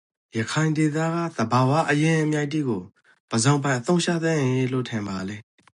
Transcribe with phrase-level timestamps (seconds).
[0.37, 2.81] ရခိုင်ဒေသကသဘာ၀အရင်းအမြစ်တိကို
[3.29, 5.37] ပဇောင်ပိုင်အသုံးချသင့်ရေလို့ ထင်ပါလဲ?